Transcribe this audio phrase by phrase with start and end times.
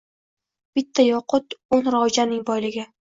[0.79, 2.87] Bitta yoqut oʻn rojaning boyligi